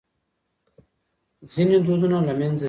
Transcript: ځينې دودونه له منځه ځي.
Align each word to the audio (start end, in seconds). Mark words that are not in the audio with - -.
ځينې 1.51 1.77
دودونه 1.85 2.17
له 2.27 2.33
منځه 2.39 2.57
ځي. 2.57 2.59